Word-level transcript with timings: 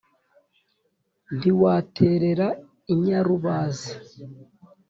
ntiwaterera 1.35 2.47
inyarubaze, 2.93 3.93